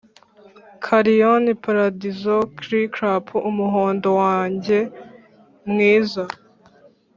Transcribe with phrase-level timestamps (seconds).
[0.83, 4.77] carrion, paradizo, chirrup umuhondo wanjye
[5.69, 6.23] mwiza.